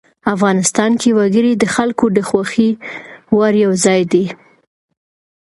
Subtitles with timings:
[0.33, 2.69] افغانستان کې وګړي د خلکو د خوښې
[3.37, 4.25] وړ یو ځای دی.